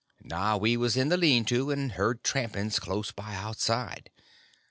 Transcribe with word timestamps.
Now 0.23 0.57
we 0.57 0.77
was 0.77 0.97
in 0.97 1.09
the 1.09 1.15
lean 1.15 1.45
to, 1.45 1.69
and 1.69 1.91
heard 1.91 2.23
trampings 2.23 2.79
close 2.79 3.11
by 3.11 3.35
outside. 3.35 4.09